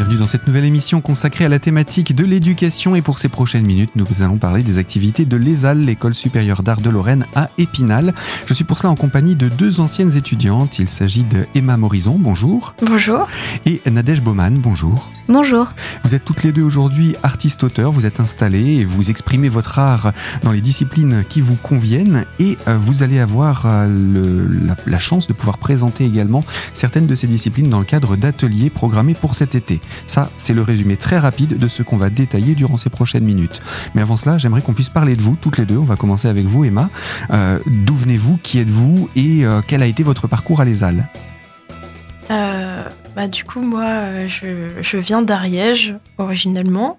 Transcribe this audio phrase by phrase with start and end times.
[0.00, 3.66] bienvenue dans cette nouvelle émission consacrée à la thématique de l'éducation et pour ces prochaines
[3.66, 8.14] minutes, nous allons parler des activités de l'ESAL, l'école supérieure d'art de Lorraine à Épinal.
[8.46, 10.78] Je suis pour cela en compagnie de deux anciennes étudiantes.
[10.78, 12.74] Il s'agit de Emma Morison, bonjour.
[12.80, 13.28] Bonjour.
[13.66, 15.10] Et Nadège Baumann, bonjour.
[15.28, 15.68] Bonjour.
[16.02, 20.12] Vous êtes toutes les deux aujourd'hui artistes-auteurs, vous êtes installées et vous exprimez votre art
[20.42, 24.98] dans les disciplines qui vous conviennent et euh, vous allez avoir euh, le, la, la,
[24.98, 26.42] chance de pouvoir présenter également
[26.72, 29.80] certaines de ces disciplines dans le cadre d'ateliers programmés pour cet été.
[30.06, 33.62] Ça, c'est le résumé très rapide de ce qu'on va détailler durant ces prochaines minutes.
[33.94, 35.78] Mais avant cela, j'aimerais qu'on puisse parler de vous toutes les deux.
[35.78, 36.90] On va commencer avec vous, Emma.
[37.30, 41.08] Euh, D'où venez-vous Qui êtes-vous Et euh, quel a été votre parcours à l'ESAL
[42.30, 42.84] euh,
[43.16, 46.98] bah, Du coup, moi, je, viens d'Ariège, originellement.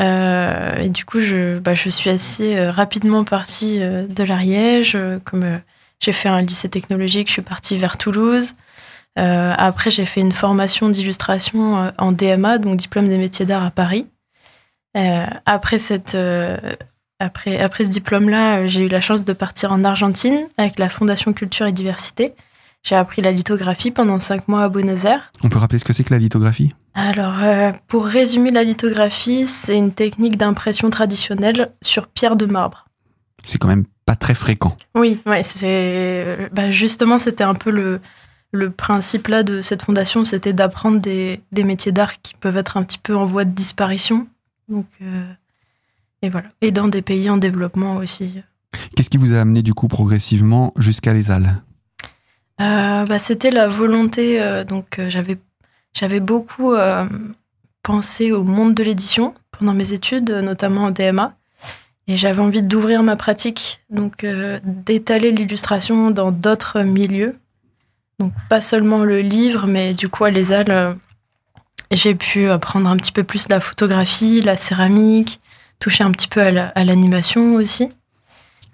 [0.00, 4.96] Et du coup, je, bah, je suis assez rapidement partie de l'Ariège.
[5.24, 5.60] Comme
[6.00, 8.54] j'ai fait un lycée technologique, je suis partie vers Toulouse.
[9.18, 14.06] Après, j'ai fait une formation d'illustration en DMA, donc diplôme des métiers d'art à Paris.
[15.46, 16.16] après cette
[17.20, 21.32] après, après ce diplôme-là, j'ai eu la chance de partir en Argentine avec la Fondation
[21.32, 22.34] Culture et Diversité.
[22.84, 25.32] J'ai appris la lithographie pendant cinq mois à Buenos Aires.
[25.42, 26.74] On peut rappeler ce que c'est que la lithographie?
[26.94, 32.86] Alors, euh, pour résumer la lithographie, c'est une technique d'impression traditionnelle sur pierre de marbre.
[33.44, 34.76] C'est quand même pas très fréquent.
[34.94, 38.00] Oui, ouais, c'est bah justement c'était un peu le,
[38.52, 42.76] le principe là de cette fondation, c'était d'apprendre des, des, métiers d'art qui peuvent être
[42.76, 44.26] un petit peu en voie de disparition.
[44.68, 45.32] Donc euh,
[46.22, 48.42] et voilà, et dans des pays en développement aussi.
[48.96, 51.62] Qu'est-ce qui vous a amené du coup progressivement jusqu'à l'ESAL
[52.60, 55.38] euh, bah, C'était la volonté, euh, donc j'avais,
[55.94, 56.74] j'avais beaucoup
[57.82, 61.34] pensé au monde de l'édition pendant mes études, notamment en DMA,
[62.06, 64.26] et j'avais envie d'ouvrir ma pratique, donc
[64.64, 67.36] d'étaler l'illustration dans d'autres milieux.
[68.18, 70.96] Donc pas seulement le livre, mais du coup à l'ESAL,
[71.90, 75.40] j'ai pu apprendre un petit peu plus la photographie, la céramique,
[75.78, 77.88] toucher un petit peu à l'animation aussi.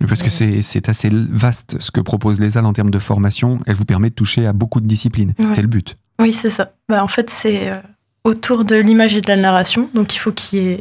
[0.07, 3.61] Parce que c'est assez vaste ce que propose l'ESAL en termes de formation.
[3.67, 5.35] Elle vous permet de toucher à beaucoup de disciplines.
[5.39, 5.47] Ouais.
[5.53, 5.97] C'est le but.
[6.19, 6.73] Oui, c'est ça.
[6.89, 7.77] Bah, en fait, c'est euh,
[8.25, 9.89] autour de l'image et de la narration.
[9.95, 10.77] Donc, il faut qu'il y,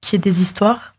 [0.00, 0.94] qu y, ait des histoires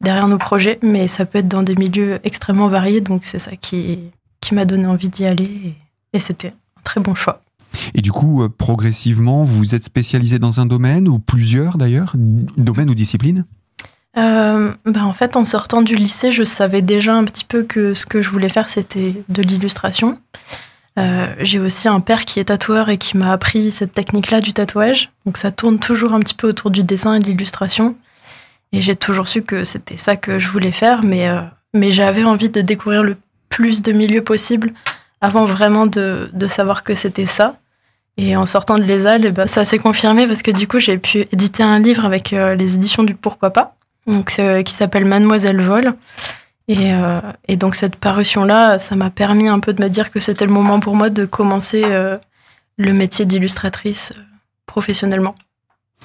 [0.00, 3.00] derrière nos projets, mais ça peut être dans des milieux extrêmement variés.
[3.00, 4.00] Donc, c'est ça qui,
[4.40, 5.74] qui m'a donné envie d'y aller.
[6.14, 7.42] Et, c'était un très bon choix.
[7.94, 12.88] Et du coup, euh, progressivement, vous êtes spécialisé dans un domaine ou plusieurs d'ailleurs, domaine
[12.88, 13.44] ou discipline?
[14.16, 17.94] Euh, bah en fait, en sortant du lycée, je savais déjà un petit peu que
[17.94, 20.18] ce que je voulais faire, c'était de l'illustration.
[20.98, 24.52] Euh, j'ai aussi un père qui est tatoueur et qui m'a appris cette technique-là du
[24.52, 25.10] tatouage.
[25.26, 27.96] Donc ça tourne toujours un petit peu autour du dessin et de l'illustration.
[28.72, 31.42] Et j'ai toujours su que c'était ça que je voulais faire, mais, euh,
[31.74, 33.16] mais j'avais envie de découvrir le
[33.48, 34.72] plus de milieux possible
[35.20, 37.58] avant vraiment de, de savoir que c'était ça.
[38.16, 41.26] Et en sortant de l'ESAL, bah, ça s'est confirmé parce que du coup, j'ai pu
[41.32, 43.76] éditer un livre avec les éditions du Pourquoi pas
[44.06, 45.94] donc, euh, qui s'appelle Mademoiselle Vol.
[46.68, 50.20] Et, euh, et, donc cette parution-là, ça m'a permis un peu de me dire que
[50.20, 52.16] c'était le moment pour moi de commencer euh,
[52.78, 54.12] le métier d'illustratrice
[54.66, 55.34] professionnellement.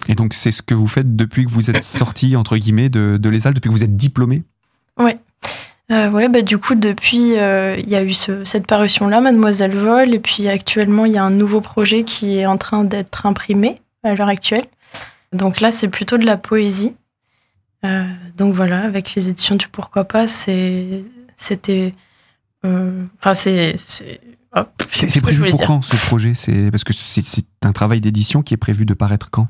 [0.07, 3.17] Et donc c'est ce que vous faites depuis que vous êtes sortie, entre guillemets, de,
[3.19, 4.43] de l'ESAL, depuis que vous êtes diplômée?
[4.97, 5.11] Oui.
[5.91, 10.13] Euh, ouais, bah, du coup, depuis, il y a eu ce, cette parution-là, Mademoiselle Vol,
[10.13, 13.81] et puis actuellement, il y a un nouveau projet qui est en train d'être imprimé
[14.03, 14.65] à l'heure actuelle.
[15.33, 16.93] Donc là, c'est plutôt de la poésie.
[17.85, 18.03] Euh,
[18.37, 21.93] donc voilà, avec les éditions du Pourquoi pas, c'était.
[22.63, 23.75] Enfin, c'est.
[24.91, 26.33] C'est prévu pour quand ce projet?
[26.33, 29.47] C'est Parce que c'est un travail d'édition qui est prévu de paraître quand?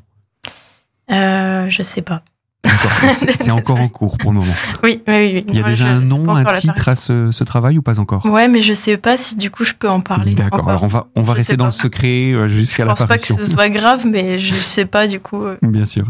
[1.09, 2.21] Euh, Je sais pas.
[3.35, 4.53] C'est encore en cours pour le moment.
[4.83, 5.45] Oui, oui, oui.
[5.47, 7.81] Il y a Moi, déjà je un nom, un titre à ce, ce travail ou
[7.81, 8.25] pas encore?
[8.25, 10.33] Ouais, mais je sais pas si du coup je peux en parler.
[10.33, 11.69] D'accord, alors on va, on va Je rester dans pas.
[11.71, 14.85] le secret euh, Je jusqu'à la pense pas que ce soit grave, mais je sais
[14.85, 15.43] pas du coup.
[15.45, 16.05] euh, Bien sûr.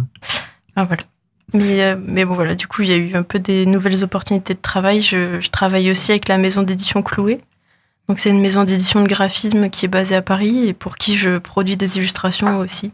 [0.76, 1.04] Ah, voilà.
[1.54, 4.04] Mais, euh, mais bon, voilà, du coup, il y a eu un peu des nouvelles
[4.04, 5.02] opportunités de travail.
[5.02, 7.40] Je, je travaille aussi avec la maison d'édition Cloué.
[8.08, 11.16] Donc, c'est une maison d'édition de graphisme qui est basée à Paris et pour qui
[11.16, 12.92] je produis des illustrations aussi.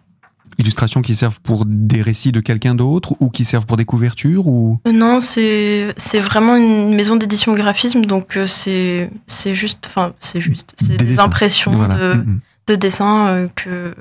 [0.58, 4.48] Illustrations qui servent pour des récits de quelqu'un d'autre ou qui servent pour des couvertures
[4.48, 4.80] ou?
[4.88, 10.14] Euh, Non, c'est c'est vraiment une maison d'édition graphisme, donc euh, c'est c'est juste, enfin,
[10.20, 11.96] c'est juste, c'est Des impressions Voilà.
[11.96, 12.26] de,
[12.68, 13.94] de dessins euh, que,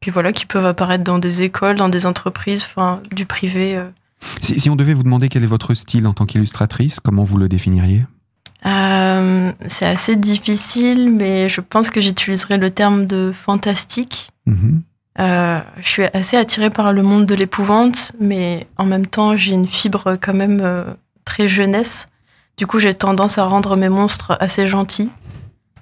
[0.00, 3.82] que voilà, qui peuvent apparaître dans des écoles, dans des entreprises, enfin, du privé.
[4.40, 7.38] Si, si on devait vous demander quel est votre style en tant qu'illustratrice, comment vous
[7.38, 8.04] le définiriez?
[8.64, 14.30] Euh, c'est assez difficile, mais je pense que j'utiliserai le terme de fantastique.
[14.46, 14.82] Mhm.
[15.18, 19.52] Euh, je suis assez attirée par le monde de l'épouvante, mais en même temps, j'ai
[19.52, 20.84] une fibre quand même euh,
[21.24, 22.06] très jeunesse.
[22.56, 25.10] Du coup, j'ai tendance à rendre mes monstres assez gentils.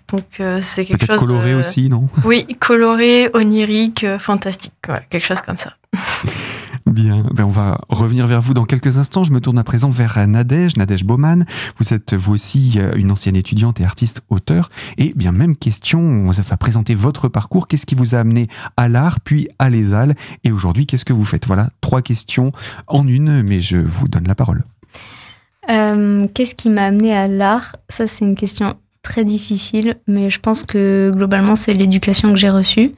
[0.09, 1.21] Donc c'est quelque chose.
[1.21, 2.09] coloré aussi, non?
[2.25, 4.73] Oui, coloré, onirique, fantastique,
[5.09, 5.75] quelque chose comme ça.
[6.87, 9.23] Bien, ben on va revenir vers vous dans quelques instants.
[9.25, 11.47] Je me tourne à présent vers Nadège, Nadège Baumann.
[11.79, 14.71] Vous êtes vous aussi euh, une ancienne étudiante et artiste auteur.
[14.99, 17.69] Et bien même question, on va présenter votre parcours.
[17.69, 21.25] Qu'est-ce qui vous a amené à l'art, puis à l'ESAL Et aujourd'hui, qu'est-ce que vous
[21.25, 21.47] faites?
[21.47, 22.53] Voilà, trois questions
[22.87, 24.65] en une, mais je vous donne la parole.
[25.69, 27.77] Euh, qu'est-ce qui m'a amené à l'art?
[27.89, 32.51] Ça, c'est une question très difficile, mais je pense que globalement, c'est l'éducation que j'ai
[32.51, 32.93] reçue.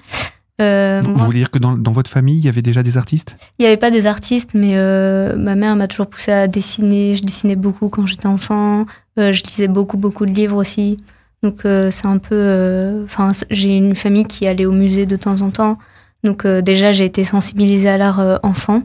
[0.60, 3.36] Euh, vous, voulez dire que dans, votre famille, il y avait déjà des artistes?
[3.58, 7.16] Il n'y avait pas des artistes, mais euh, ma mère m'a toujours poussé à dessiner.
[7.16, 8.84] Je dessinais beaucoup quand j'étais enfant.
[9.18, 10.98] Euh, je lisais beaucoup, beaucoup de livres aussi.
[11.42, 13.02] Donc c'est un peu...
[13.04, 15.76] Enfin, j'ai une famille qui allait au musée de temps en temps.
[16.22, 18.84] Donc déjà, j'ai été sensibilisée à l'art enfant.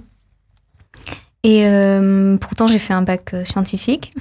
[1.44, 1.68] Et
[2.42, 4.12] pourtant, j'ai fait un bac scientifique.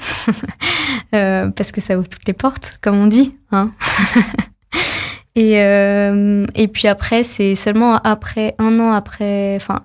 [1.13, 3.35] parce que ça ouvre toutes les portes, comme on dit.
[3.53, 3.71] Hein
[5.37, 9.81] Et, euh, et puis après, c'est seulement après, un an après, enfin,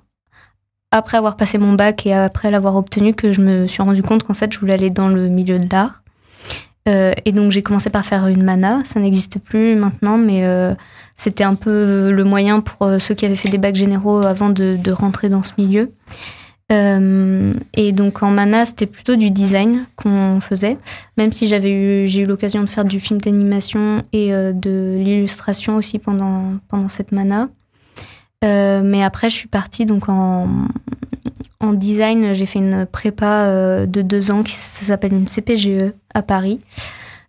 [0.92, 4.24] après avoir passé mon bac et après l'avoir obtenu que je me suis rendu compte
[4.24, 6.03] qu'en fait, je voulais aller dans le milieu de l'art.
[6.88, 8.81] Euh, et donc, j'ai commencé par faire une mana.
[8.86, 10.74] Ça n'existe plus maintenant, mais euh,
[11.15, 14.92] c'était un peu le moyen pour ceux qui avaient fait des bacs généraux avant de
[14.92, 15.92] rentrer dans ce milieu.
[16.71, 20.77] Euh, et donc en mana, c'était plutôt du design qu'on faisait,
[21.18, 24.97] même si j'avais eu, j'ai eu l'occasion de faire du film d'animation et euh, de
[25.00, 27.50] l'illustration aussi pendant, pendant cette mana.
[28.44, 30.47] Euh, mais après, je suis partie donc en,
[31.59, 32.33] en design.
[32.33, 36.62] J'ai fait une prépa de deux ans qui s'appelle une CPGE à Paris,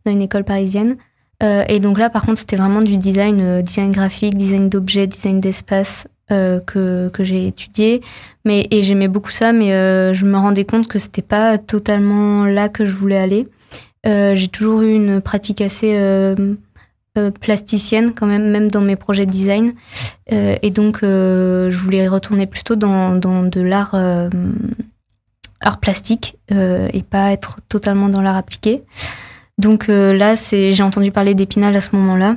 [0.07, 0.97] dans une école parisienne.
[1.43, 6.07] et donc là, par contre, c'était vraiment du design, design graphique, design d'objets, design d'espace,
[6.33, 8.01] euh, que, que j'ai étudié.
[8.47, 12.47] Mais, et j'aimais beaucoup ça, mais euh, je me rendais compte que c'était pas totalement
[12.47, 13.49] là que je voulais aller.
[14.07, 15.95] Euh, j'ai toujours eu une pratique assez
[17.41, 19.75] plasticienne quand même, même dans mes projets de design.
[20.31, 23.95] et donc, je voulais retourner plutôt dans, dans de l'art
[25.61, 28.83] art plastique et pas être totalement dans l'art appliqué.
[29.59, 32.37] Donc là, c'est j'ai entendu parler d'Épinal à ce moment-là.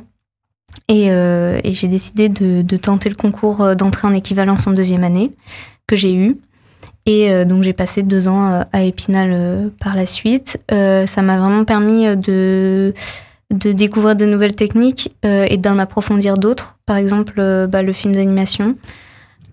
[0.91, 5.31] Euh, et, j'ai décidé de, tenter le concours euh, d'entrée en équivalence en deuxième année
[5.87, 6.37] que j'ai eu.
[7.07, 10.59] Et euh, donc j'ai passé deux ans à Épinal par la suite.
[10.69, 12.93] ça m'a vraiment permis de,
[13.51, 16.77] de découvrir de nouvelles techniques et d'en approfondir d'autres.
[16.85, 18.75] Par exemple, bah, le film d'animation.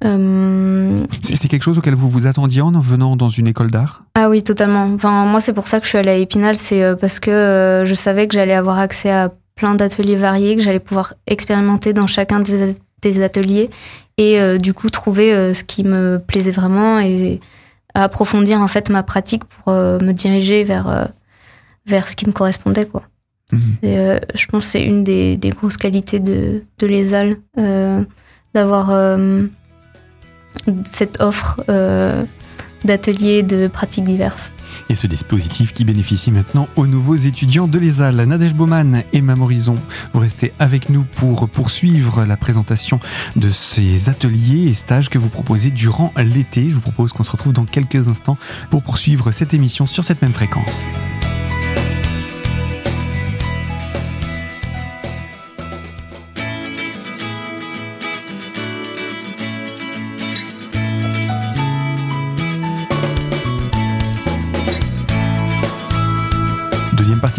[0.02, 4.02] C'est quelque chose auquel vous vous attendiez en venant dans une école d'art?
[4.14, 4.84] Ah oui, totalement.
[4.94, 7.94] Enfin, moi, c'est pour ça que je suis allée à Épinal, c'est parce que je
[7.94, 9.30] savais que j'allais avoir accès à
[9.62, 13.70] plein d'ateliers variés que j'allais pouvoir expérimenter dans chacun des, ateliers
[14.18, 17.38] et euh, du coup trouver euh, ce qui me plaisait vraiment et
[17.94, 21.08] approfondir en fait ma pratique pour euh, me diriger vers
[21.86, 23.04] vers ce qui me correspondait quoi.
[23.52, 24.18] Mhm.
[24.34, 27.36] je pense que c'est une des, des, grosses qualités de, de l'ESAL
[28.54, 29.16] d'avoir
[30.90, 31.60] cette offre
[32.84, 34.52] d'ateliers de pratiques diverses.
[34.88, 38.16] Et ce dispositif qui bénéficie maintenant aux nouveaux étudiants de l'ESAL.
[38.16, 39.74] Nadège Baumann et Mme Horizon,
[40.12, 43.00] vous restez avec nous pour poursuivre la présentation
[43.36, 46.68] de ces ateliers et stages que vous proposez durant l'été.
[46.68, 48.38] Je vous propose qu'on se retrouve dans quelques instants
[48.70, 50.84] pour poursuivre cette émission sur cette même fréquence.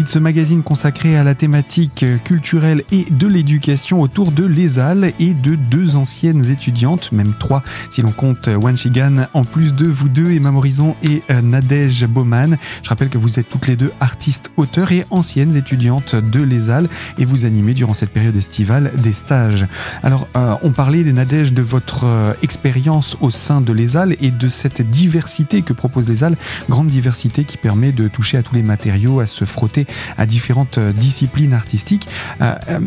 [0.04, 5.32] De ce magazine consacré à la thématique culturelle et de l'éducation autour de l'ESAL et
[5.32, 10.10] de deux anciennes étudiantes, même trois si l'on compte Wan Shigan, en plus de vous
[10.10, 12.58] deux, Emma Morison et euh, Nadège Baumann.
[12.82, 16.88] Je rappelle que vous êtes toutes les deux artistes, auteurs et anciennes étudiantes de l'ESAL
[17.16, 19.66] et vous animez durant cette période estivale des stages.
[20.02, 24.30] Alors, euh, on parlait, de Nadège, de votre euh, expérience au sein de l'ESAL et
[24.30, 26.36] de cette diversité que propose l'ESAL,
[26.68, 29.86] grande diversité qui permet de toucher à tous les matériaux, à se frotter
[30.18, 32.08] à différentes euh, disciplines artistiques.
[32.40, 32.80] Euh, euh,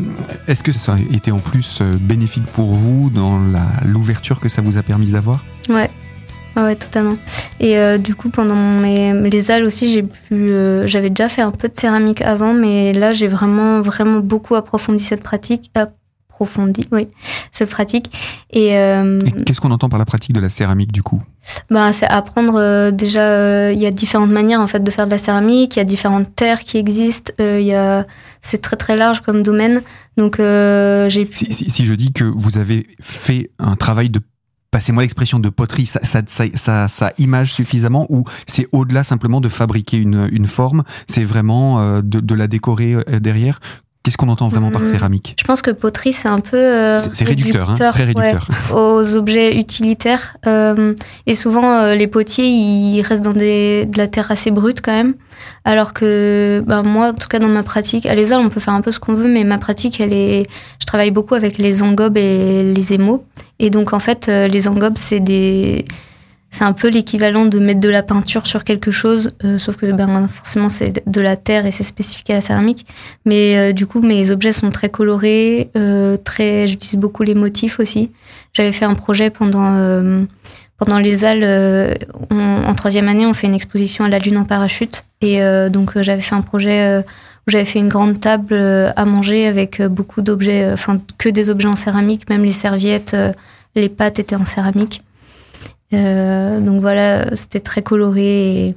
[0.48, 3.40] est-ce que ça a été en plus bénéfique pour vous dans
[3.86, 5.44] l'ouverture que ça vous a permis d'avoir?
[5.70, 5.90] Ouais.
[6.56, 7.18] Ouais, totalement.
[7.60, 10.50] Et du coup, pendant mes, les âges aussi, j'ai pu,
[10.86, 15.04] j'avais déjà fait un peu de céramique avant, mais là, j'ai vraiment, vraiment beaucoup approfondi
[15.04, 15.70] cette pratique,
[16.38, 17.08] approfondi, oui,
[17.52, 18.12] cette pratique.
[18.52, 18.70] Et,
[19.46, 21.22] qu'est-ce qu'on entend par la pratique de la céramique du coup?
[21.70, 23.22] Bah, c'est apprendre euh, déjà.
[23.22, 25.76] Euh, il y a différentes manières en fait de faire de la céramique.
[25.76, 27.32] Il y a différentes terres qui existent.
[27.40, 28.06] Euh, il y a,
[28.42, 29.82] c'est très très large comme domaine.
[30.18, 31.30] Donc j'ai.
[31.34, 34.20] Si, si, si, je dis que vous avez fait un travail de
[34.72, 39.50] passez-moi l'expression de poterie, ça, ça, ça, ça, image suffisamment ou c'est au-delà simplement de
[39.50, 43.60] fabriquer une, une forme, c'est vraiment de, de, la décorer derrière?
[44.08, 44.86] Qu'est-ce qu'on entend vraiment par Hmm.
[44.86, 48.48] céramique Je pense que poterie, c'est un peu euh, C'est réducteur, hein, très ouais, réducteur.
[48.74, 50.38] aux objets utilitaires.
[50.48, 50.94] Euh,
[51.26, 54.94] et souvent, euh, les potiers, ils restent dans des, de la terre assez brute quand
[54.94, 55.16] même.
[55.66, 58.76] Alors que ben, moi, en tout cas dans ma pratique, à l'ESOL, on peut faire
[58.76, 60.48] un peu ce qu'on veut, mais ma pratique, elle est...
[60.80, 63.26] Je travaille beaucoup avec les engobes et les émaux.
[63.60, 65.84] Et donc, en fait, les engobes, c'est des...
[66.50, 69.92] C'est un peu l'équivalent de mettre de la peinture sur quelque chose, euh, sauf que
[69.92, 72.86] ben, forcément c'est de la terre et c'est spécifique à la céramique.
[73.26, 76.66] Mais euh, du coup, mes objets sont très colorés, euh, très.
[76.66, 78.12] J'utilise beaucoup les motifs aussi.
[78.54, 80.24] J'avais fait un projet pendant euh,
[80.78, 81.94] pendant les halles euh,
[82.32, 83.26] on- en troisième année.
[83.26, 86.42] On fait une exposition à la lune en parachute et euh, donc j'avais fait un
[86.42, 87.04] projet
[87.46, 88.56] où j'avais fait une grande table
[88.96, 93.16] à manger avec beaucoup d'objets, enfin que des objets en céramique, même les serviettes,
[93.76, 95.02] les pâtes étaient en céramique.
[95.94, 98.68] Euh, donc voilà, c'était très coloré.
[98.68, 98.76] Et...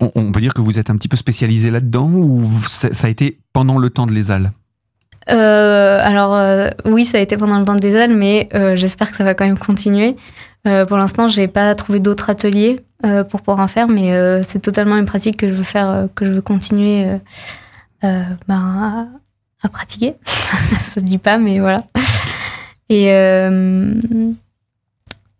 [0.00, 3.10] On, on peut dire que vous êtes un petit peu spécialisé là-dedans ou ça, a
[3.10, 4.52] été pendant le temps de l'ESAL
[5.30, 9.10] Euh, alors euh, oui, ça a été pendant le temps des ailes, mais euh, j'espère
[9.10, 10.14] que ça va quand même continuer.
[10.86, 12.78] Pour l'instant, j'ai pas trouvé d'autres ateliers
[13.30, 16.30] pour pouvoir en faire, mais c'est totalement une pratique que je veux faire, que je
[16.30, 17.18] veux continuer
[18.00, 19.06] ben, à,
[19.60, 20.14] à pratiquer.
[20.24, 21.78] ça se dit pas, mais voilà.
[22.88, 23.06] Et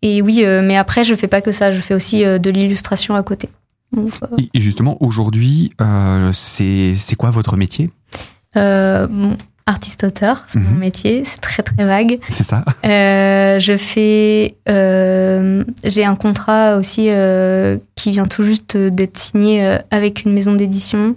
[0.03, 1.71] et oui, euh, mais après, je fais pas que ça.
[1.71, 3.49] Je fais aussi euh, de l'illustration à côté.
[3.91, 5.71] Donc, euh, Et justement, aujourd'hui,
[6.33, 7.89] c'est quoi votre métier?
[8.55, 10.77] Bon, artiste-auteur, c'est mon Mhm.
[10.79, 11.23] métier.
[11.23, 12.19] C'est très très vague.
[12.29, 14.55] C'est ça Euh, je fais.
[14.69, 20.53] euh, J'ai un contrat aussi euh, qui vient tout juste d'être signé avec une maison
[20.53, 21.15] d'édition.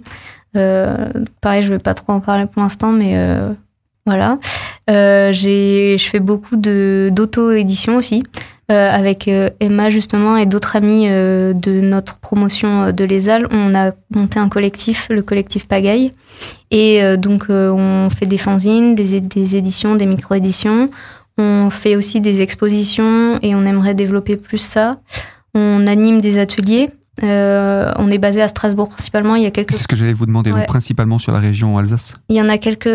[1.41, 3.15] Pareil, je vais pas trop en parler pour l'instant, mais
[4.05, 4.37] voilà.
[4.87, 8.23] J'ai- je fais beaucoup de d'auto-édition aussi.
[8.69, 13.73] Euh, avec euh, Emma justement et d'autres amis euh, de notre promotion de l'ESAL, on
[13.73, 16.11] a monté un collectif, le collectif Pagaille.
[16.69, 20.89] Et donc on fait des fanzines, des, des éditions, des micro-éditions.
[21.37, 24.91] On fait aussi des expositions et on aimerait développer plus ça.
[25.55, 26.89] On anime des ateliers.
[27.23, 29.35] Euh, on est basé à Strasbourg principalement.
[29.35, 31.77] Il y a quelques, C'est ce que j'allais vous demander, donc principalement sur la région
[31.77, 32.15] Alsace.
[32.29, 32.87] il y en a quelques,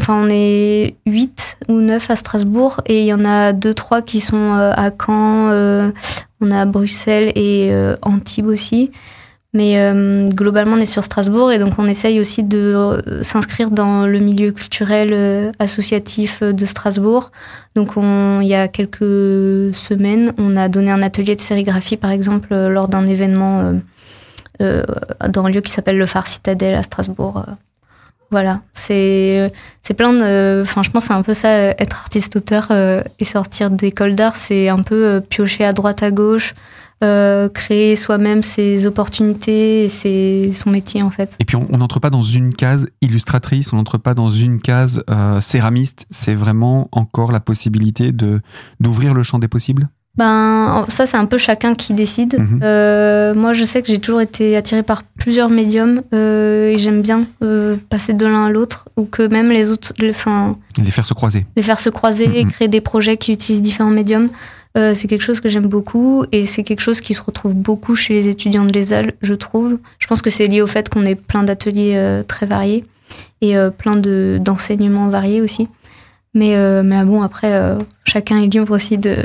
[0.00, 4.02] enfin on est 8 ou 9 à Strasbourg et il y en a deux trois
[4.02, 5.48] qui sont euh, à Caen.
[5.50, 5.92] euh,
[6.40, 8.90] on a Bruxelles et euh, Antibes aussi.
[9.52, 13.72] Mais euh, globalement, on est sur Strasbourg et donc on essaye aussi de euh, s'inscrire
[13.72, 17.32] dans le milieu culturel euh, associatif euh, de Strasbourg.
[17.74, 22.12] Donc on, il y a quelques semaines, on a donné un atelier de sérigraphie, par
[22.12, 23.74] exemple, lors d'un événement
[24.60, 24.84] euh,
[25.28, 27.44] dans un lieu qui s'appelle le Phare Citadelle à Strasbourg.
[28.30, 29.52] Voilà, c'est
[29.82, 30.60] c'est plein de.
[30.62, 34.36] Enfin, je pense que c'est un peu ça, être artiste-auteur euh, et sortir d'école d'art,
[34.36, 36.54] c'est un peu piocher à droite à gauche,
[37.02, 41.36] euh, créer soi-même ses opportunités et ses, son métier en fait.
[41.40, 45.02] Et puis on n'entre pas dans une case illustratrice, on n'entre pas dans une case
[45.10, 46.06] euh, céramiste.
[46.10, 48.40] C'est vraiment encore la possibilité de
[48.80, 49.88] d'ouvrir le champ des possibles?
[50.16, 52.36] Ben, ça, c'est un peu chacun qui décide.
[52.38, 52.60] Mhm.
[52.64, 57.00] Euh, moi, je sais que j'ai toujours été attirée par plusieurs médiums euh, et j'aime
[57.00, 60.12] bien euh, passer de l'un à l'autre ou que même les autres, les-
[60.82, 61.46] Les faire se croiser.
[61.56, 62.50] les faire se croiser et Mhm.
[62.50, 64.28] créer des projets qui utilisent différents médiums.
[64.78, 67.96] Euh, c'est quelque chose que j'aime beaucoup et c'est quelque chose qui se retrouve beaucoup
[67.96, 69.78] chez les étudiants de l'ESAL, je trouve.
[69.98, 72.84] Je pense que c'est lié au fait qu'on ait plein d'ateliers euh, très variés
[73.40, 75.68] et euh, plein de, d'enseignements variés aussi.
[76.34, 79.16] Mais, mais bon, après, chacun est libre aussi de,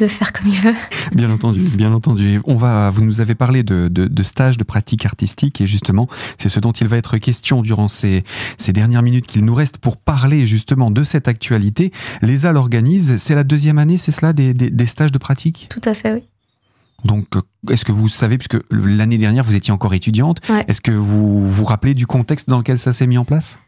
[0.00, 0.74] de faire comme il veut.
[1.14, 2.40] Bien entendu, bien entendu.
[2.44, 6.08] On va, vous nous avez parlé de, de, de stages de pratique artistique et justement,
[6.38, 8.24] c'est ce dont il va être question durant ces,
[8.58, 11.92] ces dernières minutes qu'il nous reste pour parler justement de cette actualité.
[12.22, 15.80] L'ESA l'organise, c'est la deuxième année, c'est cela, des, des, des stages de pratique Tout
[15.88, 16.24] à fait, oui.
[17.04, 17.40] Donc, euh,
[17.70, 20.64] est-ce que vous savez, puisque l'année dernière vous étiez encore étudiante, Ouais.
[20.68, 23.58] est-ce que vous vous rappelez du contexte dans lequel ça s'est mis en place?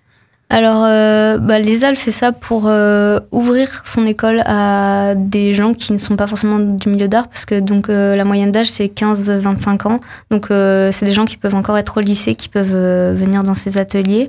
[0.53, 5.95] Alors, euh, bah, l'ESAL fait ça pour euh, ouvrir son école à des gens qui
[5.95, 8.89] ne sont pas forcément du milieu d'art, parce que donc euh, la moyenne d'âge c'est
[8.89, 10.01] 15-25 ans.
[10.31, 13.45] Donc, euh, c'est des gens qui peuvent encore être au lycée, qui peuvent euh, venir
[13.45, 14.29] dans ces ateliers.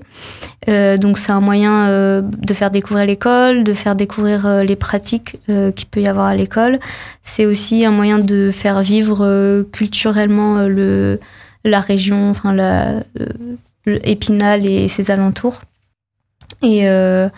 [0.65, 5.99] Donc, c'est un moyen de faire découvrir l'école, de faire découvrir les pratiques qu'il peut
[5.99, 6.79] y avoir à l'école.
[7.21, 11.19] C'est aussi un moyen de faire vivre culturellement le,
[11.65, 12.93] la région, enfin la,
[13.85, 15.59] et ses alentours.
[16.63, 17.29] Et, euh,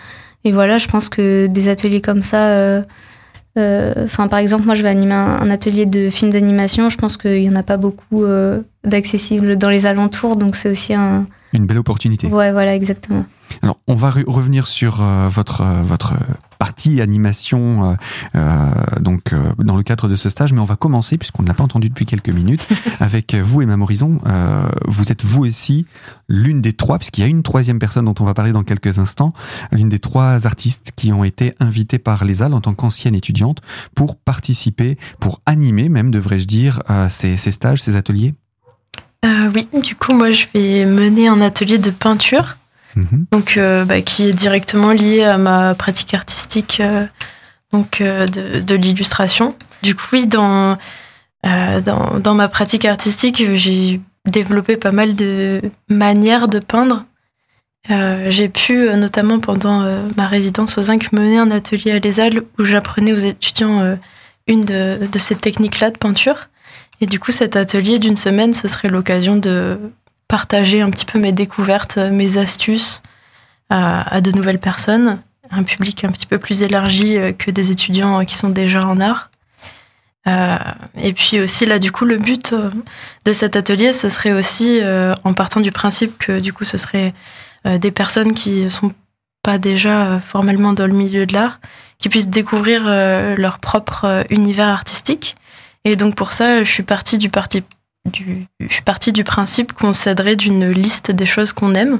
[0.44, 2.82] et voilà, je pense que des ateliers comme ça, euh,
[3.58, 6.90] euh, enfin par exemple, moi je vais animer un, un atelier de film d'animation.
[6.90, 8.24] Je pense qu'il y en a pas beaucoup
[8.84, 11.28] d'accessibles dans les alentours, donc c'est aussi un.
[11.54, 12.28] Une belle opportunité.
[12.28, 13.26] Ouais, voilà, exactement.
[13.62, 16.14] Alors, on va revenir sur euh, votre, euh, votre
[16.58, 17.98] partie animation
[18.34, 21.54] euh, donc dans le cadre de ce stage, mais on va commencer, puisqu'on ne l'a
[21.54, 22.68] pas entendu depuis quelques minutes,
[23.00, 24.20] avec vous, Emma Morison.
[24.86, 25.86] vous êtes vous aussi
[26.30, 29.00] l'une des trois, puisqu'il y a une troisième personne dont on va parler dans quelques
[29.00, 29.34] instants,
[29.72, 33.62] l'une des trois artistes qui ont été invités par l'ESAL en tant qu'ancienne étudiante
[33.94, 38.34] pour participer, pour animer même, devrais-je dire, ces, ces stages, ces ateliers?
[39.54, 42.58] oui, du coup, moi, je vais mener un atelier de peinture
[42.96, 43.26] Mhm.
[43.32, 47.06] donc euh, bah, qui est directement lié à ma pratique artistique euh,
[47.74, 49.54] donc euh, de, l'illustration.
[49.84, 50.78] Du coup, oui, dans,
[51.44, 57.06] dans, ma pratique artistique, j'ai développé pas mal de manières de peindre.
[57.90, 59.84] j'ai pu, notamment pendant
[60.16, 63.98] ma résidence aux Zinc, mener un atelier à l'ESAL où j'apprenais aux étudiants
[64.48, 66.48] une de, de ces techniques-là de peinture.
[67.02, 69.78] Et du coup, cet atelier d'une semaine, ce serait l'occasion de
[70.28, 73.02] partager un petit peu mes découvertes, mes astuces
[73.70, 75.20] à, de nouvelles personnes,
[75.52, 79.00] un public un petit peu plus élargi euh, que des étudiants qui sont déjà en
[79.00, 79.30] art.
[80.28, 80.58] Euh,
[81.00, 82.72] et puis aussi là, du coup, le but euh,
[83.26, 84.82] de cet atelier, ce serait aussi,
[85.24, 87.14] en partant du principe que du coup, ce serait
[87.66, 88.92] des personnes qui sont
[89.42, 91.60] pas déjà formellement dans le milieu de l'art,
[91.98, 95.36] qui puissent découvrir leur propre univers artistique.
[95.84, 97.64] Et donc pour ça, je suis partie du parti
[98.14, 102.00] je suis partie du principe qu'on s'aiderait d'une liste des choses qu'on aime.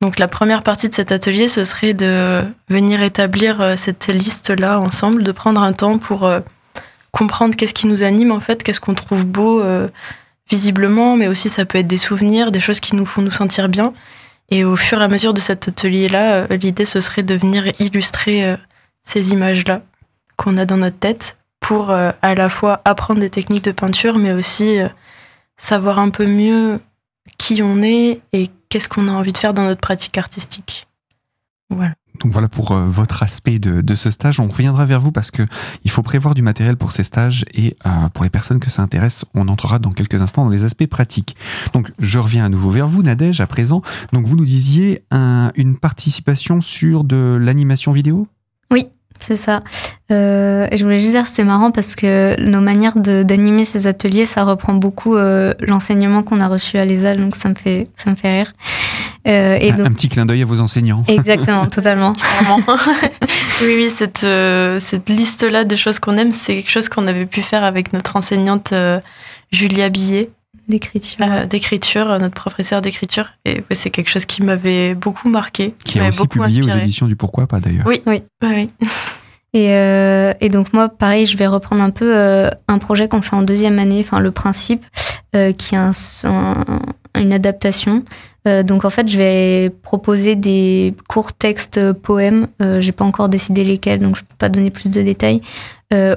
[0.00, 4.78] Donc la première partie de cet atelier, ce serait de venir établir euh, cette liste-là
[4.78, 6.40] ensemble, de prendre un temps pour euh,
[7.10, 9.88] comprendre qu'est-ce qui nous anime en fait, qu'est-ce qu'on trouve beau euh,
[10.48, 13.68] visiblement, mais aussi ça peut être des souvenirs, des choses qui nous font nous sentir
[13.68, 13.92] bien.
[14.50, 18.56] Et au fur et à mesure de cet atelier-là, l'idée ce serait de venir illustrer
[19.04, 19.82] ces images-là
[20.36, 24.32] qu'on a dans notre tête pour à la fois apprendre des techniques de peinture, mais
[24.32, 24.78] aussi
[25.58, 26.80] savoir un peu mieux
[27.36, 30.86] qui on est et qu'est-ce qu'on a envie de faire dans notre pratique artistique.
[31.70, 31.94] Voilà.
[32.20, 34.40] Donc voilà pour euh, votre aspect de, ce stage.
[34.40, 35.42] On reviendra vers vous parce que
[35.84, 38.82] il faut prévoir du matériel pour ces stages et euh, pour les personnes que ça
[38.82, 41.36] intéresse, on entrera dans quelques instants dans les aspects pratiques.
[41.74, 43.82] Donc je reviens à nouveau vers vous, Nadège, à présent.
[44.12, 48.26] Donc vous nous disiez une participation sur de l'animation vidéo?
[48.70, 48.88] Oui,
[49.20, 49.62] c'est ça.
[50.10, 54.44] Euh, je voulais juste dire, c'est marrant parce que nos manières d'animer ces ateliers, ça
[54.44, 58.16] reprend beaucoup euh, l'enseignement qu'on a reçu à l'ESAL, donc ça me fait, ça me
[58.16, 58.52] fait rire.
[59.26, 61.04] Euh, et un, un, petit clin d'œil à vos enseignants.
[61.08, 62.14] Exactement, totalement.
[63.62, 67.26] oui, oui, cette, euh, cette liste-là de choses qu'on aime, c'est quelque chose qu'on avait
[67.26, 69.00] pu faire avec notre enseignante euh,
[69.52, 70.30] Julia Billet.
[70.68, 71.46] D'écriture.
[71.48, 73.30] d'écriture, notre professeur d'écriture.
[73.46, 75.74] Et c'est quelque chose qui m'avait beaucoup marqué.
[75.82, 77.86] Qui, a aussi publié aux éditions du Pourquoi pas d'ailleurs.
[77.86, 78.22] Oui, oui.
[78.42, 78.68] oui.
[79.54, 83.22] Et, euh, et, donc moi, pareil, je vais reprendre un peu euh, un projet qu'on
[83.22, 84.84] fait en deuxième année, enfin le principe,
[85.34, 85.92] euh, qui est un,
[87.14, 88.02] une adaptation.
[88.46, 92.48] Euh, donc en fait, je vais proposer des courts textes poèmes.
[92.62, 95.42] Euh, J'ai pas encore décidé lesquels, donc je peux pas donner plus de détails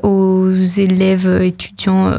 [0.03, 2.11] aux élèves, étudiants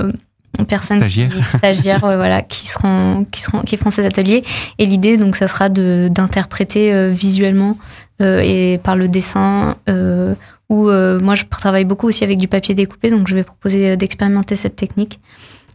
[0.68, 4.42] personnes stagiaires, qui, stagiaires voilà, qui seront, qui seront, qui feront cet atelier.
[4.78, 7.76] Et l'idée, donc, ça sera de d'interpréter visuellement
[8.20, 9.76] et par le dessin
[10.72, 13.90] où euh, moi je travaille beaucoup aussi avec du papier découpé, donc je vais proposer
[13.90, 15.20] euh, d'expérimenter cette technique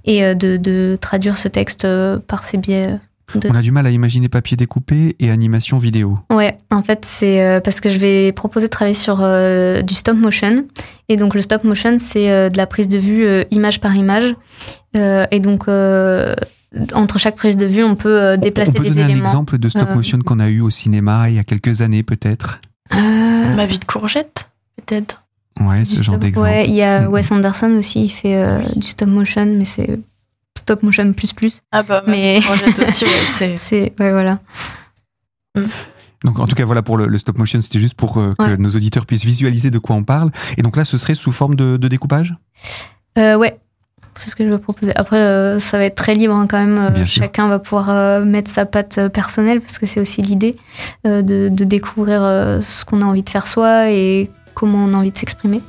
[0.04, 1.88] et euh, de, traduire ce texte
[2.28, 3.00] par ces biais.
[3.36, 6.18] On a du mal à imaginer papier découpé et animation vidéo.
[6.32, 9.18] Ouais, en fait, c'est parce que je vais proposer de travailler sur
[9.84, 10.66] du stop motion.
[11.10, 14.34] Et donc, le stop motion, c'est de la prise de vue image par image.
[14.96, 19.26] et donc, entre chaque prise de vue, on peut déplacer on peut les donner éléments.
[19.26, 22.04] un exemple de stop motion qu'on a eu au cinéma il y a quelques années,
[22.04, 22.62] peut-être?
[22.94, 24.48] Ma vie de courgette
[24.86, 25.24] peut-être.
[25.60, 26.48] Ouais, ce genre d'exemple.
[26.48, 30.00] Ouais, il y a Wes Anderson aussi, il fait euh, du stop motion, mais c'est
[30.58, 31.62] stop motion plus plus.
[31.72, 32.40] Ah bah, mais
[33.58, 33.94] c'est.
[34.00, 34.40] Ouais, voilà.
[35.56, 35.64] Mm.
[36.24, 38.72] Donc en tout cas voilà pour le, stop motion, c'était juste pour euh, que nos
[38.72, 40.32] auditeurs puissent visualiser de quoi on parle.
[40.58, 42.36] Et donc là, ce serait sous forme de, découpage?
[43.18, 43.60] Euh, Ouais,
[44.16, 44.96] c'est ce que je veux proposer.
[44.96, 47.06] Après, euh, ça va être très libre hein, quand même.
[47.06, 50.56] Chacun va pouvoir mettre sa patte personnelle parce que c'est aussi l'idée
[51.06, 52.22] de, de, découvrir
[52.62, 55.62] ce qu'on a envie de faire soi et comment on a envie de s'exprimer.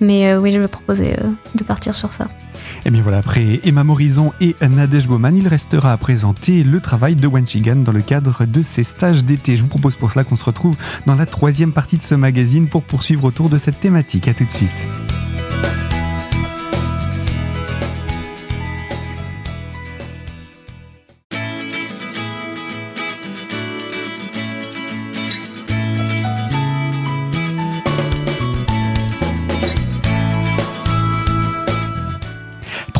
[0.00, 2.24] Mais euh, oui, je vais proposer euh, de partir sur ça.
[2.24, 6.80] Et eh bien voilà, après Emma Morison et Nadège Bowman, il restera à présenter le
[6.80, 9.56] travail de Wenchigan dans le cadre de ses stages d'été.
[9.56, 12.68] Je vous propose pour cela qu'on se retrouve dans la troisième partie de ce magazine
[12.68, 14.28] pour poursuivre autour de cette thématique.
[14.28, 15.07] A tout de suite.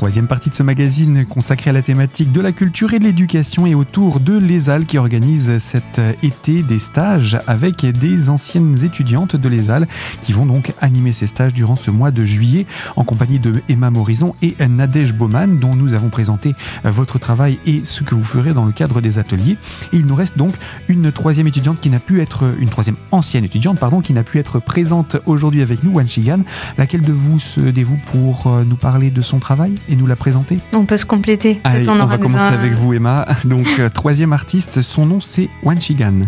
[0.09, 3.67] Troisième partie de ce magazine consacré à la thématique de la culture et de l'éducation
[3.67, 9.49] et autour de l'ESAL qui organise cet été des stages avec des anciennes étudiantes de
[9.51, 9.87] l'ESAL
[10.23, 12.65] qui vont donc animer ces stages durant ce mois de juillet
[12.97, 17.83] en compagnie de Emma Morison et Nadège Baumann dont nous avons présenté votre travail et
[17.85, 19.59] ce que vous ferez dans le cadre des ateliers.
[19.93, 20.55] il nous reste donc
[20.89, 24.39] une troisième étudiante qui n'a pu être, une troisième ancienne étudiante, pardon, qui n'a pu
[24.39, 26.41] être présente aujourd'hui avec nous, Wan Shigan.
[26.79, 30.59] Laquelle de vous se dévoue pour euh, nous parler de son travail nous la présenter
[30.73, 31.61] On peut se compléter.
[31.65, 33.27] Allez, on, va commencer avec vous, Emma.
[33.45, 36.27] Donc, euh, troisième artiste, son nom c'est Wan Shigan.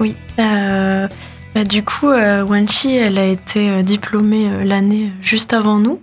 [0.00, 0.14] Oui.
[0.38, 1.08] Euh,
[1.54, 6.02] bah, du coup, Wan Shi, elle a été diplômée l'année juste avant nous.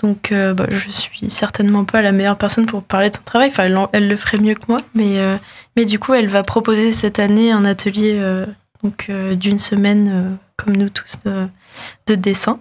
[0.00, 3.48] Donc, bah, je suis certainement pas la meilleure personne pour parler de son travail.
[3.50, 5.16] Enfin, elle, le ferait mieux que moi, mais
[5.76, 8.20] mais du coup, elle va proposer cette année un atelier
[8.84, 12.60] donc d'une semaine, comme nous tous, de dessin.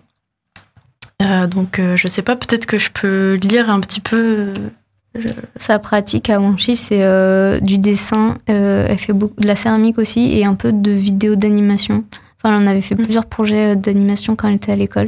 [1.21, 4.53] Euh, donc, euh, je sais pas, peut-être que je peux lire un petit peu.
[5.15, 5.21] Euh,
[5.55, 8.37] Sa pratique à Wanchi, c'est du dessin.
[8.45, 12.03] elle fait beaucoup de la céramique aussi et un peu de vidéo d'animation.
[12.37, 13.03] Enfin, on avait fait mm.
[13.03, 15.07] plusieurs projets d'animation quand elle était à l'école.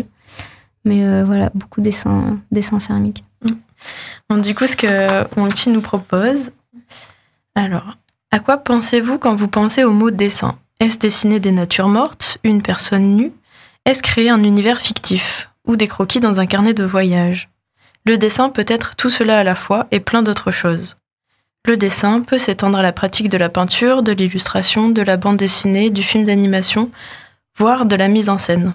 [0.85, 3.23] Mais voilà, beaucoup de dessins, dessins céramiques.
[4.31, 4.41] Mm.
[4.41, 6.51] du coup, ce que Wanchi nous propose.
[7.53, 7.97] Alors,
[8.31, 10.57] à quoi pensez-vous quand vous pensez au mot dessin?
[10.79, 13.33] Est-ce dessiner des natures mortes, une personne nue?
[13.85, 15.48] Est-ce créer un univers fictif?
[15.69, 17.47] Ou des croquis dans un carnet de voyage.
[18.03, 20.97] Le dessin peut être tout cela à la fois et plein d'autres choses.
[21.63, 25.37] Le dessin peut s'étendre à la pratique de la peinture, de l'illustration, de la bande
[25.37, 26.89] dessinée, du film d'animation,
[27.55, 28.73] voire de la mise en scène.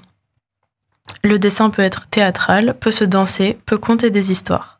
[1.25, 4.79] Le dessin peut être théâtral, peut se danser, peut conter des histoires.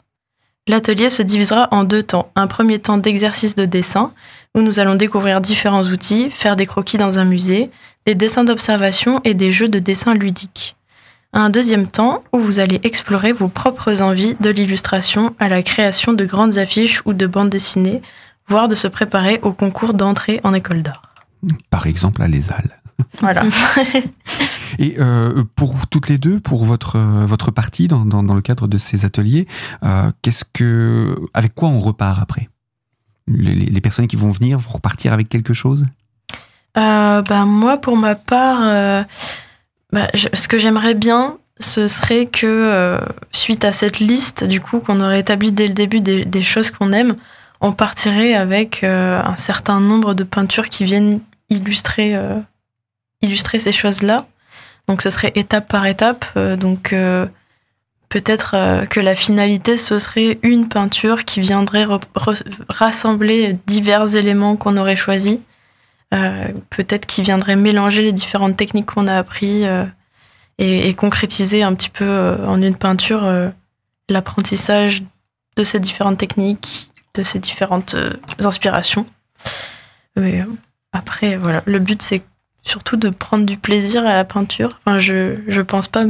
[0.69, 2.31] L'atelier se divisera en deux temps.
[2.37, 4.13] Un premier temps d'exercice de dessin,
[4.55, 7.73] où nous allons découvrir différents outils, faire des croquis dans un musée,
[8.07, 10.77] des dessins d'observation et des jeux de dessin ludiques
[11.35, 16.13] un deuxième temps où vous allez explorer vos propres envies de l'illustration à la création
[16.13, 18.01] de grandes affiches ou de bandes dessinées,
[18.49, 21.03] voire de se préparer au concours d'entrée en école d'art.
[21.71, 22.81] Par exemple à l'ESAL.
[23.21, 23.43] Voilà.
[24.79, 28.79] Et euh, pour toutes les deux, pour votre votre partie dans, dans, le cadre de
[28.79, 29.49] ces ateliers,
[29.83, 32.49] euh, qu'est-ce que avec quoi on repart après?
[33.27, 35.87] Les, les, personnes qui vont venir vont repartir avec quelque chose?
[36.77, 39.07] Euh, ben moi, pour ma part,
[39.95, 42.99] bah, ce que j'aimerais bien, ce serait que euh,
[43.31, 46.91] suite à cette liste, du coup, qu'on aurait établi dès le début des, choses qu'on
[46.91, 47.15] aime,
[47.61, 52.41] on partirait avec euh, un certain nombre de peintures qui viennent illustrer, euh,
[53.23, 54.27] illustrer ces choses-là.
[54.89, 56.27] Donc ce serait étape par étape.
[56.59, 56.95] donc
[58.09, 61.87] peut-être que la finalité, ce serait une peinture qui viendrait
[62.69, 65.39] rassembler divers éléments qu'on aurait choisis
[66.71, 69.85] peut-être qui viendrait mélanger les différentes techniques qu'on a appris euh,
[70.59, 73.53] et, concrétiser un petit peu euh, en une peinture
[74.09, 75.03] l'apprentissage
[75.57, 77.97] de ces différentes techniques, de ces différentes
[78.45, 79.07] inspirations.
[80.17, 80.45] Mais
[80.93, 82.23] après, voilà, le but c'est
[82.63, 84.81] surtout de prendre du plaisir à la peinture.
[84.85, 86.03] Enfin, je je pense pas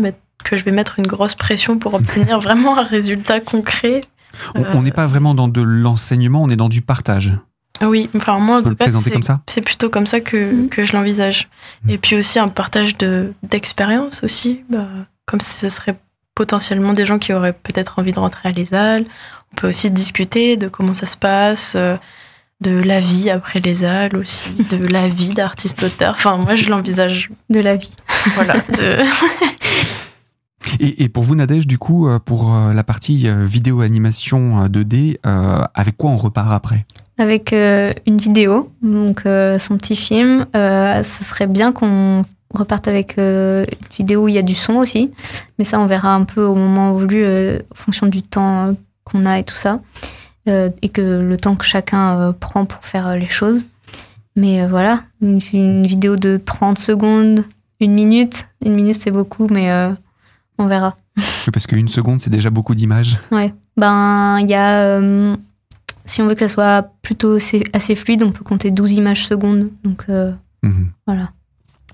[0.44, 4.02] que je vais mettre une grosse pression pour obtenir vraiment un résultat concret.
[4.54, 7.32] On n'est pas vraiment dans de l'enseignement, on est dans du partage.
[7.82, 8.86] Oui, enfin moi en tout cas
[9.46, 10.68] c'est plutôt comme ça que, mhm.
[10.68, 11.48] que je l'envisage.
[11.84, 11.90] Mhm.
[11.90, 14.86] Et puis aussi un partage de d'expérience aussi, bah,
[15.26, 15.96] comme si ce serait
[16.34, 19.04] potentiellement des gens qui auraient peut-être envie de rentrer à l'ESAL.
[19.52, 21.96] On peut aussi discuter de comment ça se passe, euh,
[22.60, 26.14] de la vie après l'ESAL aussi, de la vie d'artiste-auteur.
[26.16, 27.30] Enfin moi je l'envisage.
[27.50, 27.94] De la vie.
[28.34, 28.54] Voilà.
[30.80, 35.18] Et, et, pour vous, Nadège, du coup, euh, pour euh, la partie vidéo animation 2D,
[35.74, 36.86] avec quoi on repart après?
[37.18, 40.46] Avec euh, une vidéo, donc euh, son petit film.
[40.56, 44.74] Euh, ce serait bien qu'on reparte avec une vidéo où il y a du son
[44.74, 45.10] aussi,
[45.58, 49.40] mais ça on verra un peu au moment voulu, en fonction du temps qu'on a
[49.40, 49.80] et tout ça,
[50.46, 53.64] et que le temps que chacun prend pour faire les choses.
[54.36, 57.44] Mais voilà, une, une, vidéo de 30 secondes,
[57.80, 59.68] une minute, une minute c'est beaucoup, mais
[60.56, 60.96] on verra.
[61.52, 63.18] Parce qu'une seconde c'est déjà beaucoup d'images.
[63.32, 65.00] Ouais, ben il y a
[66.04, 67.38] si on veut que ça soit plutôt
[67.72, 69.70] assez, fluide, on peut compter 12 images secondes.
[69.84, 70.90] Donc euh, mhm.
[71.06, 71.30] voilà.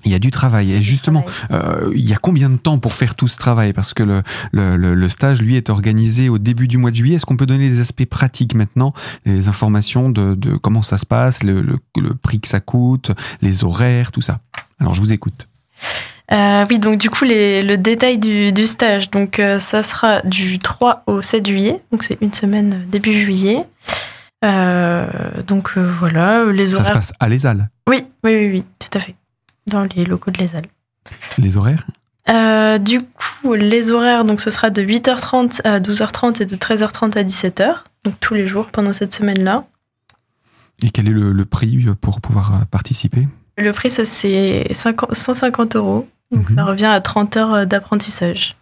[0.05, 0.73] Il y a du travail.
[0.73, 3.75] Et justement, euh, il y a combien de temps pour faire tout ce travail?
[3.75, 7.17] Parce que le, le, stage, lui, est organisé au début du mois de juillet.
[7.17, 8.95] Est-ce qu'on peut donner des aspects pratiques maintenant?
[9.27, 13.63] Les informations de, de comment ça se passe, le, le, prix que ça coûte, les
[13.63, 14.41] horaires, tout ça.
[14.79, 15.49] Alors, je vous écoute.
[16.33, 19.11] Euh, oui, donc du coup, les, le détail du, du stage.
[19.11, 21.83] Donc, euh, ça sera du 3 au 7 juillet.
[21.91, 23.67] Donc, c'est une semaine début juillet.
[24.45, 25.07] Euh,
[25.47, 26.87] donc, euh, voilà, les horaires.
[26.87, 29.17] Ça se passe à l'ESAL oui, oui, oui, oui, tout à fait.
[29.67, 30.67] Dans les locaux de l'ESAL.
[31.39, 31.85] Les horaires
[32.29, 37.19] Euh, du coup, les horaires, donc ce sera de 8h30 à 12h30 et de 13h30
[37.19, 39.65] à 17h, donc tous les jours pendant cette semaine-là.
[40.85, 43.27] Et quel est le, prix pour pouvoir euh, participer?
[43.59, 46.69] Le prix, ça c'est 150 euros, donc ça mhm.
[46.69, 48.57] revient à 30 heures d'apprentissage.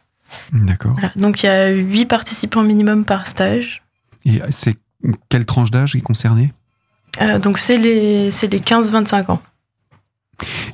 [0.52, 0.96] D'accord.
[1.16, 3.82] Donc il y a 8 participants minimum par stage.
[4.24, 4.76] Et c'est
[5.28, 6.52] quelle tranche d'âge est concernée?
[7.20, 9.40] Euh, Donc c'est les, les 15-25 ans.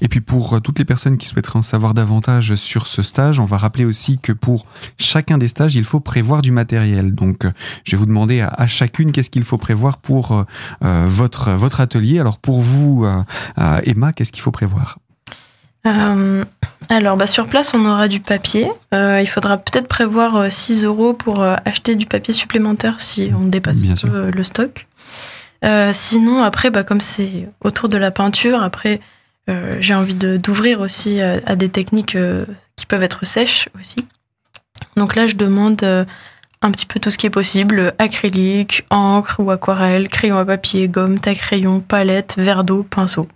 [0.00, 3.40] Et puis pour euh, toutes les personnes qui souhaiteraient en savoir davantage sur ce stage,
[3.40, 4.66] on va rappeler aussi que pour
[4.98, 7.14] chacun des stages, il faut prévoir du matériel.
[7.14, 7.52] Donc euh,
[7.84, 10.32] je vais vous demander à, chacune qu'est-ce qu'il faut prévoir pour
[10.84, 12.20] euh, votre, votre atelier.
[12.20, 13.06] Alors pour vous,
[13.84, 14.98] Emma, qu'est-ce qu'il faut prévoir?
[15.84, 18.70] Alors, bah, sur place, on aura du papier.
[18.92, 24.44] il faudra peut-être prévoir 6 euros pour acheter du papier supplémentaire si on dépasse le
[24.44, 24.86] stock.
[25.92, 29.00] sinon, après, bah, comme c'est autour de la peinture, après,
[29.50, 33.96] euh, j'ai envie d'ouvrir aussi à, des techniques euh, qui peuvent être sèches aussi.
[34.96, 36.04] Donc là, je demande euh,
[36.62, 40.88] un petit peu tout ce qui est possible acrylique, encre ou aquarelle, crayon à papier,
[40.88, 43.28] gomme, taille crayon, palette, verre d'eau, pinceau.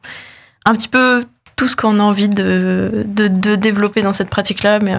[0.64, 1.24] Un petit peu
[1.59, 4.97] tout ce qu'on a envie de, de, de, développer dans cette pratique-là, mais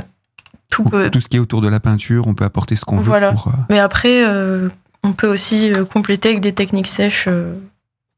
[0.69, 1.09] tout peut...
[1.09, 3.05] Tout ce qui est autour de la peinture, on peut apporter ce qu'on veut.
[3.05, 3.33] Voilà.
[3.71, 4.23] Mais après,
[5.03, 7.27] on peut aussi compléter avec des techniques sèches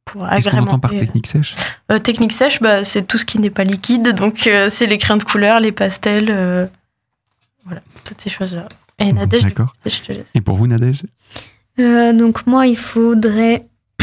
[0.06, 1.56] Qu'est-ce qu'on entend par technique sèche?
[1.92, 4.14] euh, Technique sèche, bah, c'est tout ce qui n'est pas liquide.
[4.14, 6.30] Donc, euh, c'est les crayons de couleur, les pastels.
[6.30, 6.66] Euh,
[7.66, 8.68] voilà, toutes ces choses-là.
[9.00, 9.74] Et Nadège, D'accord.
[9.86, 10.28] je te laisse.
[10.36, 11.04] Et pour vous, Nadège?
[11.78, 13.66] Donc, moi, il faudrait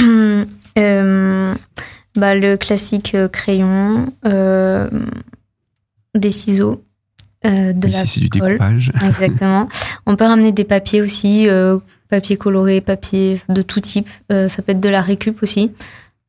[2.18, 4.12] bah, le classique crayon,
[6.14, 6.82] des ciseaux.
[7.44, 8.92] de la c'est du découpage.
[9.08, 9.68] Exactement.
[10.06, 11.48] On peut ramener des papiers aussi,
[12.08, 14.08] papier coloré, papier de tout type.
[14.32, 15.72] Euh, ça peut être de la récup aussi.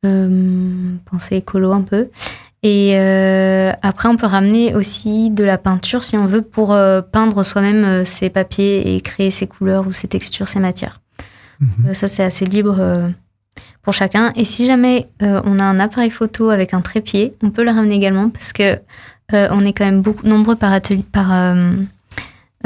[0.04, 2.08] Euh, pensez écolo un peu.
[2.62, 6.76] Et euh, après, on peut ramener aussi de la peinture si on veut pour
[7.10, 11.00] peindre soi-même ses papiers et créer ses couleurs ou ses textures, ses matières.
[11.60, 11.94] Mhm.
[11.94, 13.12] ça, c'est assez libre
[13.82, 14.32] pour chacun.
[14.36, 17.94] Et si jamais on a un appareil photo avec un trépied, on peut le ramener
[17.94, 18.76] également parce que
[19.32, 21.30] on est quand même beaucoup nombreux par atelier, par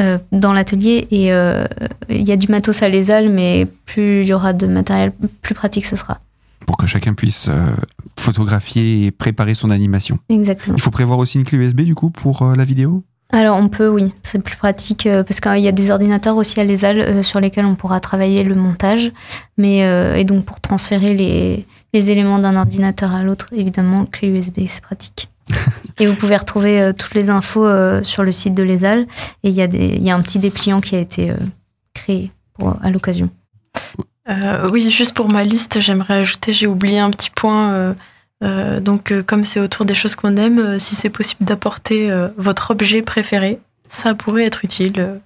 [0.01, 1.67] euh, dans l'atelier et euh,
[2.09, 5.55] il y a du matos à l'ESAL, mais plus il y aura de matériel, plus
[5.55, 6.21] pratique ce sera.
[6.67, 7.67] Pour que chacun puisse euh,
[8.19, 10.19] photographier et préparer son animation.
[10.29, 10.77] Exactement.
[10.77, 13.05] Il faut prévoir aussi une clé USB du coup pour la vidéo?
[13.39, 16.65] Alors on peut, oui, c'est plus pratique parce qu'il y a des ordinateurs aussi à
[16.65, 19.11] l'ESAL sur lesquels on pourra travailler le montage.
[19.59, 19.79] Mais
[20.19, 24.83] et donc pour transférer les, les éléments d'un ordinateur à l'autre, évidemment, clé USB, c'est
[24.83, 25.29] pratique.
[26.01, 29.07] et vous pouvez retrouver euh, toutes les infos euh, sur le site de l'ESAL.
[29.43, 31.37] Et il y, a y a un petit dépliant qui a été euh,
[31.95, 33.31] créé pour, à l'occasion.
[34.73, 37.95] oui, juste pour ma liste, j'aimerais ajouter, j'ai oublié un petit point.
[38.41, 43.59] Donc, comme c'est autour des choses qu'on aime, si c'est possible d'apporter votre objet préféré,
[43.89, 45.21] ça pourrait être utile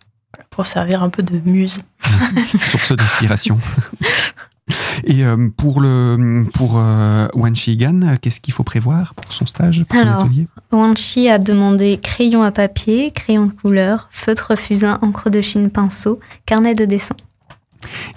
[0.50, 1.80] pour servir un peu de muse.
[2.58, 3.58] Source d'inspiration.
[5.04, 9.84] Et euh, pour le pour euh, Wanshi Gan, qu'est-ce qu'il faut prévoir pour son stage,
[9.84, 10.26] pour Alors,
[10.72, 16.20] Wanshi a demandé crayon à papier, crayon de couleur, feutre fusain, encre de chine, pinceau,
[16.44, 17.16] carnet de dessin.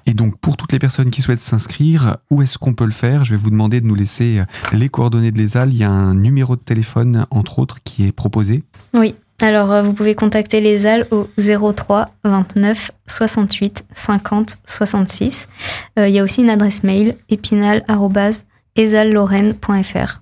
[0.06, 3.26] Et donc, pour toutes les personnes qui souhaitent s'inscrire, où est-ce qu'on peut le faire?
[3.26, 5.72] Je vais vous demander de nous laisser euh, les coordonnées de l'ESAL.
[5.72, 8.64] Il y a un numéro de téléphone, entre autres, qui est proposé.
[8.94, 15.48] Oui, alors, euh, vous pouvez contacter les AL au 03 29 68 50 66.
[15.98, 20.22] il y a aussi une adresse mail épinal.esalloren.fr.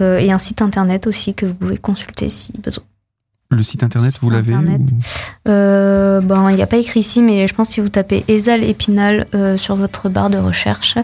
[0.00, 2.84] Euh, et un site internet aussi que vous pouvez consulter si besoin.
[3.52, 4.54] Le site internet, vous l'avez
[5.48, 8.24] euh, ben, il n'y a pas écrit ici, mais je pense que si vous tapez
[8.28, 10.96] Esal Épinal euh, sur votre barre de recherche,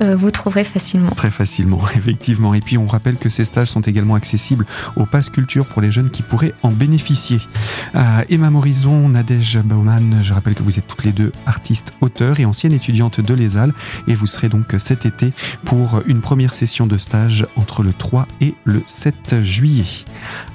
[0.00, 1.10] euh, vous trouverez facilement.
[1.10, 2.54] Très facilement, effectivement.
[2.54, 4.64] Et puis on rappelle que ces stages sont également accessibles
[4.96, 7.40] au Pass Culture pour les jeunes qui pourraient en bénéficier.
[8.28, 12.44] Emma Morison, Nadège Baumann, je rappelle que vous êtes toutes les deux artistes, auteurs et
[12.44, 13.74] anciennes étudiantes de l'ESAL.
[14.06, 15.32] Et vous serez donc cet été
[15.64, 19.84] pour une première session de stage entre le 3 et le 7 juillet.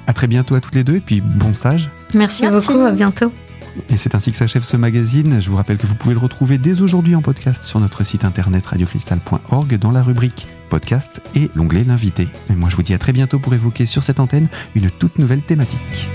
[0.08, 1.88] À très bientôt à toutes les deux et puis bon stage.
[2.14, 3.30] Merci, beaucoup, à bientôt.
[3.90, 5.40] Et c'est ainsi que s'achève ce magazine.
[5.40, 8.24] Je vous rappelle que vous pouvez le retrouver dès aujourd'hui en podcast sur notre site
[8.24, 12.26] internet radiocristal.org dans la rubrique podcast et l'onglet l'invité.
[12.50, 15.18] Et moi je vous dis à très bientôt pour évoquer sur cette antenne une toute
[15.18, 16.08] nouvelle thématique.